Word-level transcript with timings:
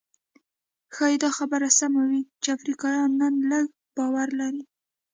ښايي 0.95 1.17
دا 1.23 1.29
خبره 1.37 1.69
سمه 1.79 2.01
وي 2.09 2.21
چې 2.41 2.47
افریقایان 2.57 3.09
نن 3.21 3.35
لږ 3.51 3.65
باور 3.95 4.29
لري. 4.39 4.63